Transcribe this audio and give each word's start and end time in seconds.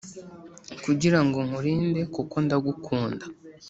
kugirango 0.83 1.37
nkurinde 1.47 2.01
kuko 2.15 2.35
ndagukunda 2.45 3.25